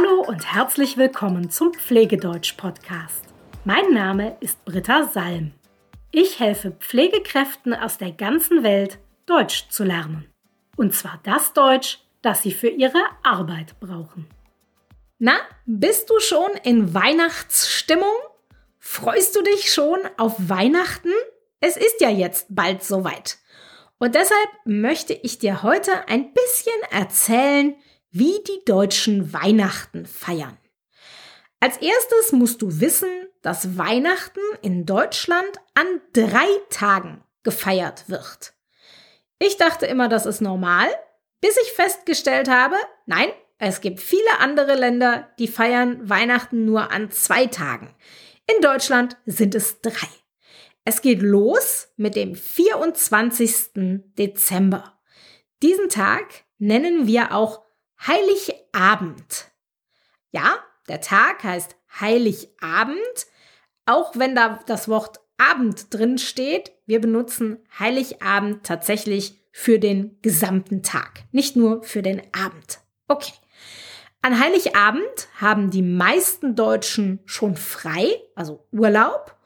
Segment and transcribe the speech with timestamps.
[0.00, 3.24] Hallo und herzlich willkommen zum Pflegedeutsch-Podcast.
[3.64, 5.52] Mein Name ist Britta Salm.
[6.10, 10.26] Ich helfe Pflegekräften aus der ganzen Welt, Deutsch zu lernen.
[10.76, 14.26] Und zwar das Deutsch, das sie für ihre Arbeit brauchen.
[15.18, 15.34] Na,
[15.66, 18.14] bist du schon in Weihnachtsstimmung?
[18.78, 21.12] Freust du dich schon auf Weihnachten?
[21.60, 23.36] Es ist ja jetzt bald soweit.
[23.98, 27.74] Und deshalb möchte ich dir heute ein bisschen erzählen,
[28.10, 30.58] wie die Deutschen Weihnachten feiern.
[31.60, 33.10] Als erstes musst du wissen,
[33.42, 38.54] dass Weihnachten in Deutschland an drei Tagen gefeiert wird.
[39.38, 40.88] Ich dachte immer, das ist normal,
[41.40, 47.10] bis ich festgestellt habe, nein, es gibt viele andere Länder, die feiern Weihnachten nur an
[47.10, 47.94] zwei Tagen.
[48.46, 50.08] In Deutschland sind es drei.
[50.84, 54.02] Es geht los mit dem 24.
[54.18, 54.98] Dezember.
[55.62, 57.62] Diesen Tag nennen wir auch
[58.06, 59.50] Heiligabend.
[60.30, 60.56] Ja,
[60.88, 63.26] der Tag heißt Heiligabend,
[63.86, 66.72] auch wenn da das Wort Abend drin steht.
[66.86, 72.80] Wir benutzen Heiligabend tatsächlich für den gesamten Tag, nicht nur für den Abend.
[73.08, 73.32] Okay.
[74.22, 79.36] An Heiligabend haben die meisten Deutschen schon frei, also Urlaub.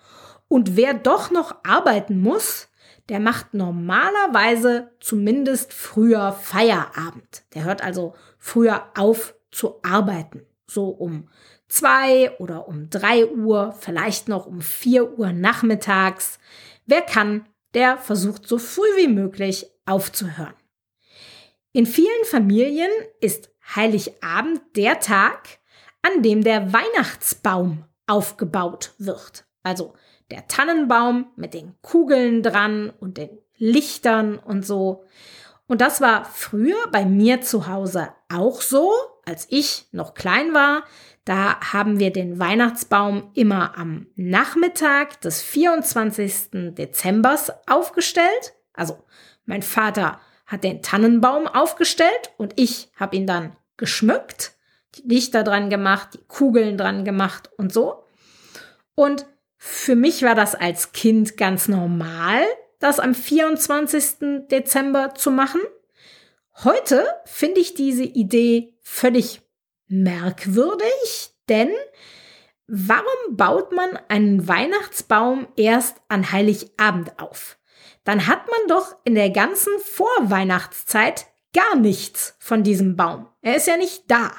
[0.48, 2.69] Und wer doch noch arbeiten muss,
[3.09, 7.45] der macht normalerweise zumindest früher Feierabend.
[7.55, 10.47] Der hört also früher auf zu arbeiten.
[10.67, 11.29] So um
[11.69, 16.39] zwei oder um drei Uhr, vielleicht noch um vier Uhr nachmittags.
[16.87, 20.55] Wer kann, der versucht so früh wie möglich aufzuhören.
[21.73, 25.59] In vielen Familien ist Heiligabend der Tag,
[26.03, 29.45] an dem der Weihnachtsbaum aufgebaut wird.
[29.63, 29.95] Also
[30.35, 35.05] der Tannenbaum mit den Kugeln dran und den Lichtern und so.
[35.69, 38.91] Und das war früher bei mir zu Hause auch so,
[39.25, 40.83] als ich noch klein war.
[41.25, 46.75] Da haben wir den Weihnachtsbaum immer am Nachmittag des 24.
[46.75, 48.55] Dezembers aufgestellt.
[48.73, 49.05] Also
[49.47, 54.55] mein Vater hat den Tannenbaum aufgestellt und ich habe ihn dann geschmückt,
[54.97, 58.05] die Lichter dran gemacht, die Kugeln dran gemacht und so.
[58.97, 59.27] Und
[59.67, 62.45] für mich war das als Kind ganz normal,
[62.80, 64.47] das am 24.
[64.51, 65.63] Dezember zu machen.
[66.64, 69.41] Heute finde ich diese Idee völlig
[69.86, 71.70] merkwürdig, denn
[72.67, 77.57] warum baut man einen Weihnachtsbaum erst an Heiligabend auf?
[78.05, 83.29] Dann hat man doch in der ganzen Vorweihnachtszeit gar nichts von diesem Baum.
[83.41, 84.31] Er ist ja nicht da.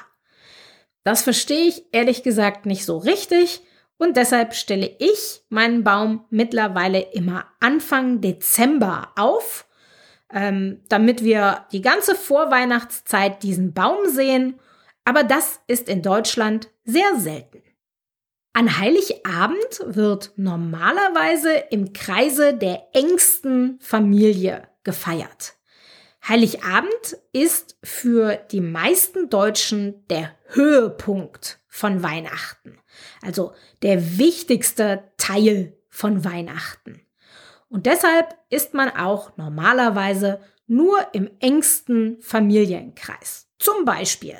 [1.02, 3.65] Das verstehe ich ehrlich gesagt nicht so richtig
[3.98, 9.66] und deshalb stelle ich meinen Baum mittlerweile immer Anfang Dezember auf,
[10.32, 14.60] ähm, damit wir die ganze Vorweihnachtszeit diesen Baum sehen.
[15.04, 17.62] Aber das ist in Deutschland sehr selten.
[18.52, 25.54] An Heiligabend wird normalerweise im Kreise der engsten Familie gefeiert.
[26.26, 32.78] Heiligabend ist für die meisten Deutschen der Höhepunkt von Weihnachten.
[33.20, 37.06] Also der wichtigste Teil von Weihnachten.
[37.68, 43.50] Und deshalb ist man auch normalerweise nur im engsten Familienkreis.
[43.58, 44.38] Zum Beispiel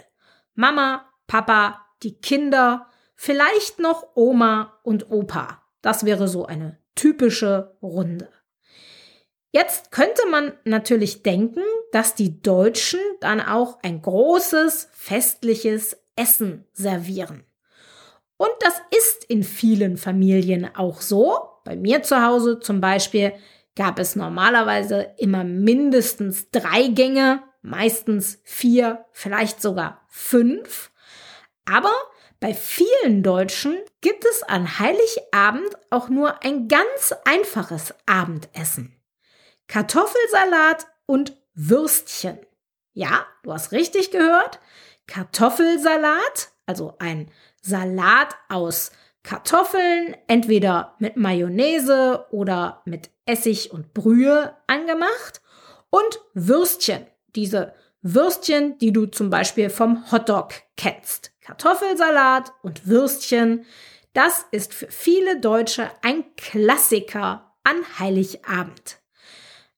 [0.55, 5.63] Mama, Papa, die Kinder, vielleicht noch Oma und Opa.
[5.83, 8.31] Das wäre so eine typische Runde.
[9.53, 17.45] Jetzt könnte man natürlich denken, dass die Deutschen dann auch ein großes festliches Essen servieren.
[18.37, 21.39] Und das ist in vielen Familien auch so.
[21.65, 23.33] Bei mir zu Hause zum Beispiel
[23.77, 30.91] gab es normalerweise immer mindestens drei Gänge, meistens vier, vielleicht sogar fünf.
[31.65, 31.93] Aber
[32.41, 38.95] bei vielen Deutschen gibt es an Heiligabend auch nur ein ganz einfaches Abendessen.
[39.67, 42.39] Kartoffelsalat und Würstchen.
[42.93, 44.61] Ja, du hast richtig gehört.
[45.07, 47.31] Kartoffelsalat, also ein
[47.63, 48.91] Salat aus
[49.23, 55.41] Kartoffeln, entweder mit Mayonnaise oder mit Essig und Brühe angemacht
[55.91, 57.07] und Würstchen.
[57.35, 61.33] Diese Würstchen, die du zum Beispiel vom Hotdog kennst.
[61.41, 63.65] Kartoffelsalat und Würstchen.
[64.13, 69.01] Das ist für viele Deutsche ein Klassiker an Heiligabend.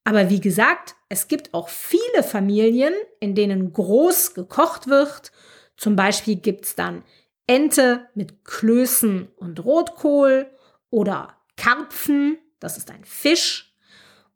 [0.03, 5.31] Aber wie gesagt, es gibt auch viele Familien, in denen groß gekocht wird.
[5.77, 7.03] Zum Beispiel gibt's dann
[7.47, 10.51] Ente mit Klößen und Rotkohl
[10.89, 13.75] oder Karpfen, das ist ein Fisch.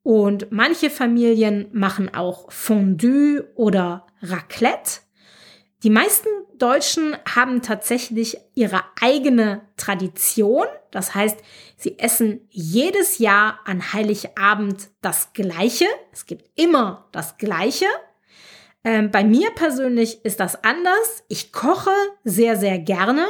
[0.02, 5.00] Und manche Familien machen auch Fondue oder Raclette.
[5.84, 10.66] Die meisten Deutschen haben tatsächlich ihre eigene Tradition.
[10.92, 11.38] Das heißt,
[11.76, 15.86] sie essen jedes Jahr an Heiligabend das Gleiche.
[16.14, 17.88] Es gibt immer das Gleiche.
[18.86, 21.26] Ähm, bei mir persönlich ist das anders.
[21.28, 21.92] Ich koche
[22.24, 23.26] sehr, sehr gerne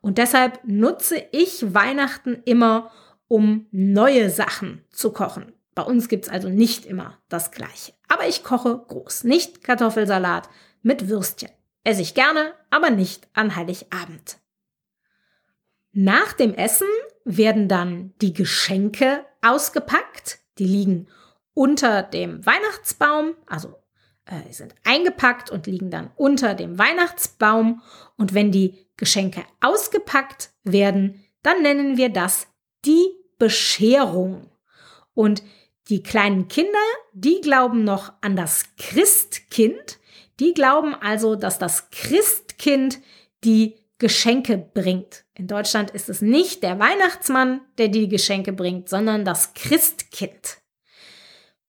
[0.00, 2.92] und deshalb nutze ich Weihnachten immer,
[3.26, 5.52] um neue Sachen zu kochen.
[5.74, 7.94] Bei uns gibt's also nicht immer das Gleiche.
[8.06, 10.48] Aber ich koche groß, nicht Kartoffelsalat
[10.82, 11.50] mit Würstchen.
[11.90, 14.38] Esse ich gerne, aber nicht an Heiligabend.
[15.90, 16.86] Nach dem Essen
[17.24, 20.38] werden dann die Geschenke ausgepackt.
[20.58, 21.08] Die liegen
[21.52, 23.74] unter dem Weihnachtsbaum, also
[24.24, 27.82] äh, sind eingepackt und liegen dann unter dem Weihnachtsbaum.
[28.16, 32.46] Und wenn die Geschenke ausgepackt werden, dann nennen wir das
[32.84, 33.04] die
[33.36, 34.48] Bescherung.
[35.12, 35.42] Und
[35.88, 36.78] die kleinen Kinder,
[37.14, 39.98] die glauben noch an das Christkind.
[40.40, 42.98] Die glauben also, dass das Christkind
[43.44, 45.24] die Geschenke bringt.
[45.34, 50.58] In Deutschland ist es nicht der Weihnachtsmann, der die Geschenke bringt, sondern das Christkind.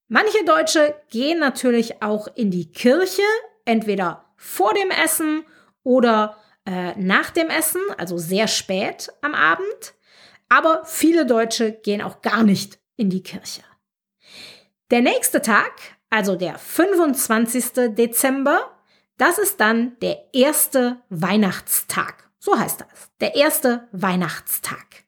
[0.08, 3.22] Manche Deutsche gehen natürlich auch in die Kirche,
[3.66, 5.44] entweder vor dem Essen
[5.84, 9.94] oder äh, nach dem Essen, also sehr spät am Abend.
[10.48, 13.64] Aber viele Deutsche gehen auch gar nicht in die Kirche.
[14.92, 15.72] Der nächste Tag,
[16.12, 17.96] also der 25.
[17.96, 18.60] Dezember,
[19.18, 22.30] das ist dann der erste Weihnachtstag.
[22.38, 23.10] So heißt das.
[23.22, 25.06] Der erste Weihnachtstag.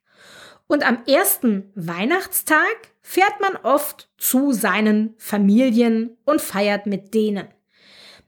[0.66, 7.48] Und am ersten Weihnachtstag fährt man oft zu seinen Familien und feiert mit denen.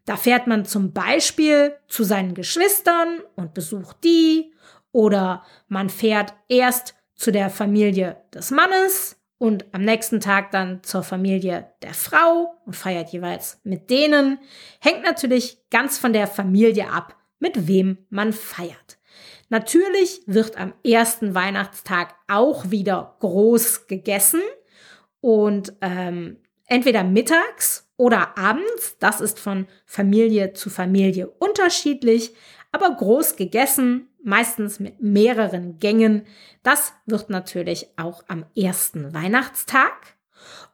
[0.05, 4.53] Da fährt man zum Beispiel zu seinen Geschwistern und besucht die
[4.93, 11.03] oder man fährt erst zu der Familie des Mannes und am nächsten Tag dann zur
[11.03, 14.39] Familie der Frau und feiert jeweils mit denen.
[14.81, 18.99] Hängt natürlich ganz von der Familie ab, mit wem man feiert.
[19.49, 24.41] Natürlich wird am ersten Weihnachtstag auch wieder groß gegessen
[25.21, 32.35] und ähm, entweder mittags oder abends, das ist von Familie zu Familie unterschiedlich,
[32.73, 36.27] aber groß gegessen, meistens mit mehreren Gängen,
[36.63, 40.17] das wird natürlich auch am ersten Weihnachtstag.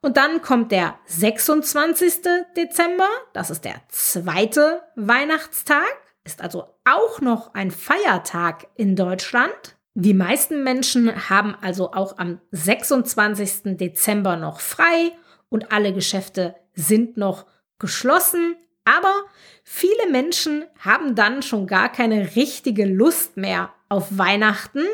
[0.01, 2.23] Und dann kommt der 26.
[2.57, 5.85] Dezember, das ist der zweite Weihnachtstag,
[6.25, 9.77] ist also auch noch ein Feiertag in Deutschland.
[9.95, 13.77] Die meisten Menschen haben also auch am 26.
[13.77, 15.13] Dezember noch frei
[15.51, 17.47] und alle Geschäfte sind noch
[17.79, 18.57] geschlossen.
[18.85, 19.25] Aber
[19.65, 24.85] viele Menschen haben dann schon gar keine richtige Lust mehr auf Weihnachten,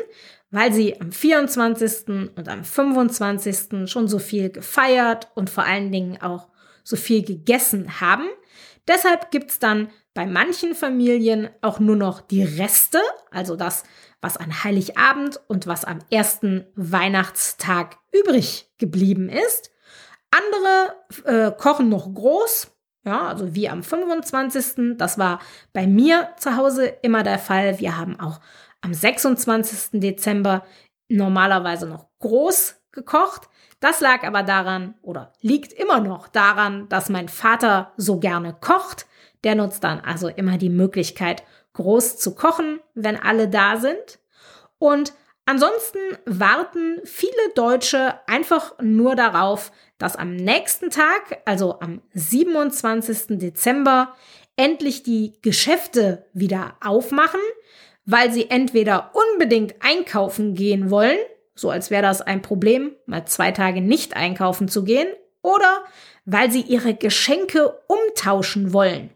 [0.51, 2.07] weil sie am 24.
[2.35, 3.89] und am 25.
[3.89, 6.47] schon so viel gefeiert und vor allen Dingen auch
[6.83, 8.27] so viel gegessen haben.
[8.87, 12.99] Deshalb gibt's dann bei manchen Familien auch nur noch die Reste,
[13.31, 13.83] also das,
[14.21, 19.71] was an Heiligabend und was am ersten Weihnachtstag übrig geblieben ist.
[20.31, 20.95] Andere
[21.25, 22.71] äh, kochen noch groß,
[23.05, 24.97] ja, also wie am 25.
[24.97, 25.39] Das war
[25.73, 27.79] bei mir zu Hause immer der Fall.
[27.79, 28.39] Wir haben auch
[28.81, 29.99] am 26.
[29.99, 30.65] Dezember
[31.07, 33.49] normalerweise noch groß gekocht.
[33.79, 39.07] Das lag aber daran oder liegt immer noch daran, dass mein Vater so gerne kocht.
[39.43, 44.19] Der nutzt dann also immer die Möglichkeit, groß zu kochen, wenn alle da sind.
[44.79, 45.13] Und
[45.49, 53.39] ansonsten warten viele Deutsche einfach nur darauf, dass am nächsten Tag, also am 27.
[53.39, 54.15] Dezember,
[54.55, 57.39] endlich die Geschäfte wieder aufmachen,
[58.05, 61.17] weil sie entweder unbedingt einkaufen gehen wollen,
[61.55, 65.07] so als wäre das ein Problem, mal zwei Tage nicht einkaufen zu gehen,
[65.41, 65.83] oder
[66.25, 69.09] weil sie ihre Geschenke umtauschen wollen.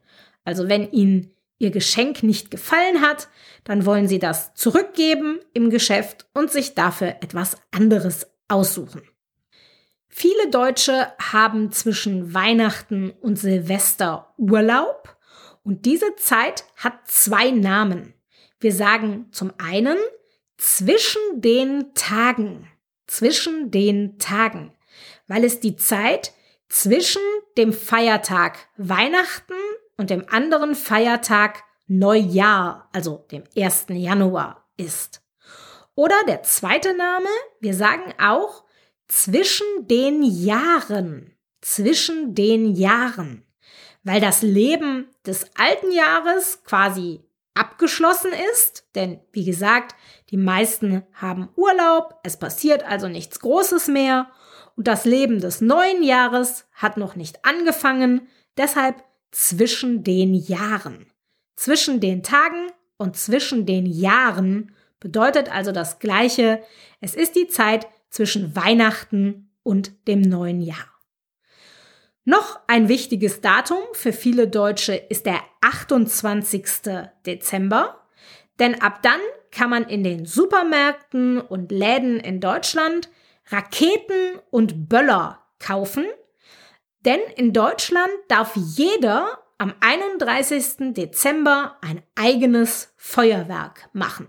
[0.45, 3.29] Also wenn ihnen ihr Geschenk nicht gefallen hat,
[3.63, 9.01] dann wollen sie das zurückgeben im Geschäft und sich dafür etwas anderes aussuchen.
[10.10, 15.17] Viele Deutsche haben zwischen Weihnachten und Silvester Urlaub
[15.63, 18.13] und diese Zeit hat zwei Namen.
[18.60, 19.98] Wir sagen zum einen
[20.57, 22.69] zwischen den Tagen,
[23.07, 24.74] zwischen den Tagen,
[25.27, 26.33] weil es die Zeit
[26.69, 27.22] zwischen
[27.57, 29.53] dem Feiertag Weihnachten
[29.97, 33.85] und dem anderen Feiertag Neujahr, also dem 1.
[33.89, 35.21] Januar ist.
[35.95, 37.27] Oder der zweite Name,
[37.59, 38.63] wir sagen auch
[39.07, 43.45] zwischen den Jahren, zwischen den Jahren,
[44.03, 47.21] weil das Leben des alten Jahres quasi
[47.53, 49.95] abgeschlossen ist, denn wie gesagt,
[50.31, 54.31] die meisten haben Urlaub, es passiert also nichts Großes mehr
[54.75, 61.07] und das Leben des neuen Jahres hat noch nicht angefangen, deshalb zwischen den Jahren.
[61.55, 66.63] zwischen den Tagen und zwischen den Jahren bedeutet also das Gleiche.
[66.99, 70.93] Es ist die Zeit zwischen Weihnachten und dem neuen Jahr.
[72.25, 76.65] Noch ein wichtiges Datum für viele Deutsche ist der 28.
[77.25, 78.07] Dezember,
[78.59, 79.19] denn ab dann
[79.51, 83.09] kann man in den Supermärkten und Läden in Deutschland
[83.47, 86.05] Raketen und Böller kaufen,
[87.05, 90.93] denn in Deutschland darf jeder am 31.
[90.93, 94.27] Dezember ein eigenes Feuerwerk machen.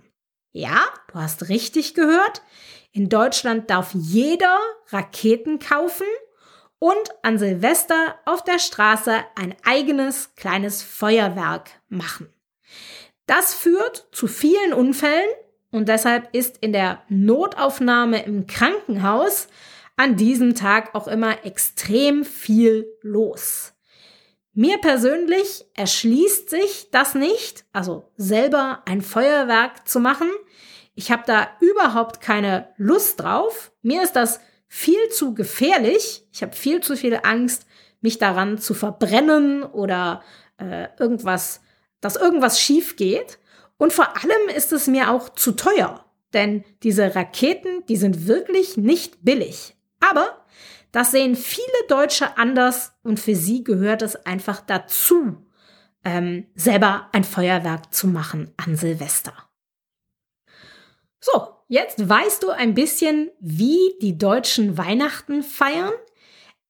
[0.52, 2.42] Ja, du hast richtig gehört.
[2.92, 4.58] In Deutschland darf jeder
[4.90, 6.06] Raketen kaufen
[6.78, 12.32] und an Silvester auf der Straße ein eigenes kleines Feuerwerk machen.
[13.26, 15.28] Das führt zu vielen Unfällen
[15.70, 19.48] und deshalb ist in der Notaufnahme im Krankenhaus
[19.96, 23.74] an diesem Tag auch immer extrem viel los.
[24.52, 30.30] Mir persönlich erschließt sich das nicht, also selber ein Feuerwerk zu machen.
[30.94, 33.72] Ich habe da überhaupt keine Lust drauf.
[33.82, 36.26] Mir ist das viel zu gefährlich.
[36.32, 37.66] Ich habe viel zu viel Angst,
[38.00, 40.22] mich daran zu verbrennen oder
[40.58, 41.60] äh, irgendwas,
[42.00, 43.38] dass irgendwas schief geht.
[43.76, 48.76] Und vor allem ist es mir auch zu teuer, denn diese Raketen, die sind wirklich
[48.76, 49.73] nicht billig.
[50.10, 50.44] Aber
[50.92, 55.44] das sehen viele Deutsche anders und für sie gehört es einfach dazu,
[56.04, 59.32] ähm, selber ein Feuerwerk zu machen an Silvester.
[61.20, 65.92] So, jetzt weißt du ein bisschen, wie die Deutschen Weihnachten feiern.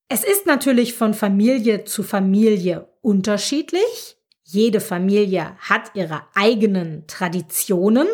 [0.08, 4.16] Es ist natürlich von Familie zu Familie unterschiedlich.
[4.44, 8.06] Jede Familie hat ihre eigenen Traditionen.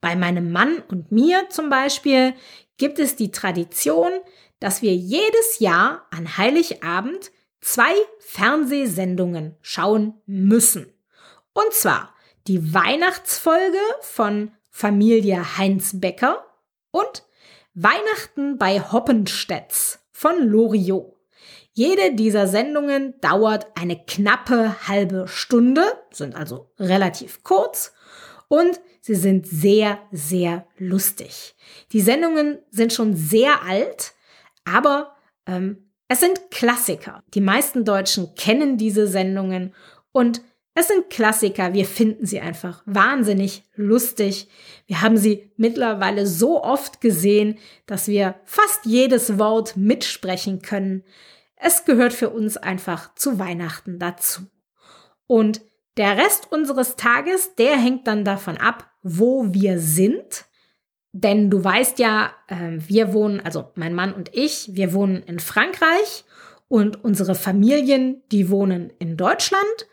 [0.00, 2.34] Bei meinem Mann und mir zum Beispiel
[2.76, 4.10] gibt es die Tradition,
[4.60, 10.92] dass wir jedes Jahr an Heiligabend zwei Fernsehsendungen schauen müssen.
[11.52, 12.14] Und zwar
[12.46, 16.44] die Weihnachtsfolge von Familie Heinz Becker
[16.90, 17.24] und
[17.74, 21.14] Weihnachten bei Hoppenstedts von Loriot.
[21.72, 27.92] Jede dieser Sendungen dauert eine knappe halbe Stunde, sind also relativ kurz
[28.54, 31.56] und sie sind sehr, sehr lustig.
[31.90, 34.12] Die Sendungen sind schon sehr alt,
[34.64, 37.24] aber ähm, es sind Klassiker.
[37.34, 39.74] Die meisten Deutschen kennen diese Sendungen
[40.12, 40.40] und
[40.74, 41.74] es sind Klassiker.
[41.74, 44.48] Wir finden sie einfach wahnsinnig lustig.
[44.86, 51.02] Wir haben sie mittlerweile so oft gesehen, dass wir fast jedes Wort mitsprechen können.
[51.56, 54.42] Es gehört für uns einfach zu Weihnachten dazu.
[55.26, 55.60] Und
[55.96, 60.46] der Rest unseres Tages, der hängt dann davon ab, wo wir sind.
[61.12, 65.38] Denn du weißt ja, äh, wir wohnen, also mein Mann und ich, wir wohnen in
[65.38, 66.24] Frankreich
[66.66, 69.86] und unsere Familien, die wohnen in Deutschland.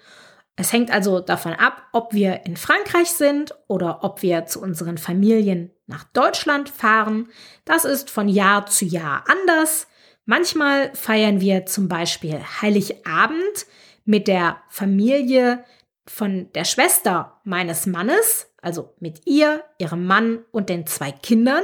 [0.55, 4.97] Es hängt also davon ab, ob wir in Frankreich sind oder ob wir zu unseren
[4.97, 7.29] Familien nach Deutschland fahren.
[7.65, 9.87] Das ist von Jahr zu Jahr anders.
[10.25, 13.65] Manchmal feiern wir zum Beispiel Heiligabend
[14.05, 15.63] mit der Familie
[16.11, 21.63] von der Schwester meines Mannes also mit ihr, ihrem Mann und den zwei Kindern.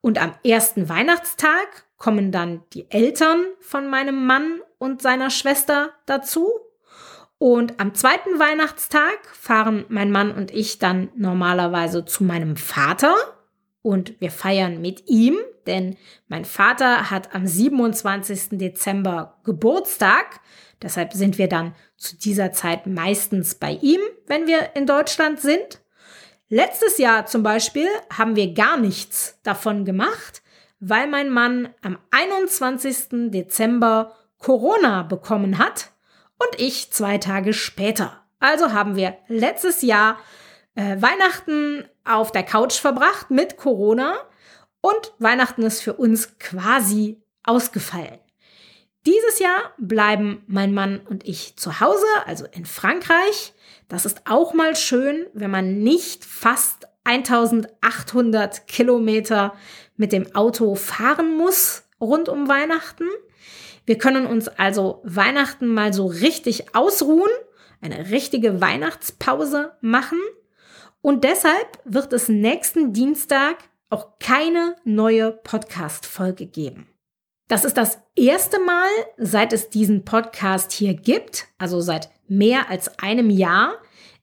[0.00, 6.50] Und am ersten Weihnachtstag kommen dann die Eltern von meinem Mann und seiner Schwester dazu.
[7.38, 13.14] Und am zweiten Weihnachtstag fahren mein Mann und ich dann normalerweise zu meinem Vater
[13.86, 15.38] und wir feiern mit ihm,
[15.68, 18.58] denn mein Vater hat am 27.
[18.58, 20.40] Dezember Geburtstag.
[20.82, 25.80] Deshalb sind wir dann zu dieser Zeit meistens bei ihm, wenn wir in Deutschland sind.
[26.48, 30.42] Letztes Jahr zum Beispiel haben wir gar nichts davon gemacht,
[30.80, 33.30] weil mein Mann am 21.
[33.30, 35.92] Dezember Corona bekommen hat
[36.40, 38.24] und ich zwei Tage später.
[38.40, 40.18] Also haben wir letztes Jahr
[40.76, 44.14] äh, Weihnachten auf der Couch verbracht mit Corona
[44.80, 48.18] und Weihnachten ist für uns quasi ausgefallen.
[49.06, 53.52] Dieses Jahr bleiben mein Mann und ich zu Hause, also in Frankreich.
[53.88, 59.54] Das ist auch mal schön, wenn man nicht fast 1800 Kilometer
[59.96, 63.04] mit dem Auto fahren muss rund um Weihnachten.
[63.84, 67.30] Wir können uns also Weihnachten mal so richtig ausruhen,
[67.80, 70.18] eine richtige Weihnachtspause machen.
[71.06, 73.58] Und deshalb wird es nächsten Dienstag
[73.90, 76.88] auch keine neue Podcast-Folge geben.
[77.46, 82.98] Das ist das erste Mal, seit es diesen Podcast hier gibt, also seit mehr als
[82.98, 83.74] einem Jahr,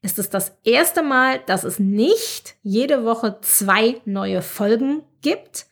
[0.01, 5.67] ist es das erste Mal, dass es nicht jede Woche zwei neue Folgen gibt.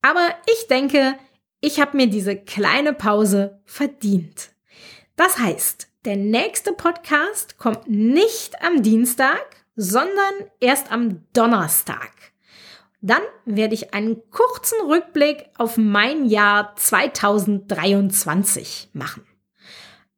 [0.00, 1.16] Aber ich denke,
[1.60, 4.52] ich habe mir diese kleine Pause verdient.
[5.14, 12.10] Das heißt, der nächste Podcast kommt nicht am Dienstag, sondern erst am Donnerstag.
[13.00, 19.24] Dann werde ich einen kurzen Rückblick auf mein Jahr 2023 machen.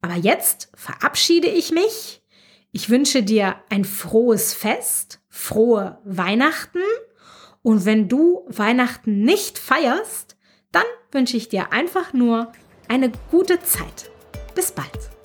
[0.01, 2.23] Aber jetzt verabschiede ich mich.
[2.73, 6.81] Ich wünsche dir ein frohes Fest, frohe Weihnachten.
[7.61, 10.39] Und wenn du Weihnachten nicht feierst,
[10.73, 12.51] dann wünsche ich dir einfach nur
[12.89, 14.11] eine gute Zeit.
[14.55, 15.20] Bis bald.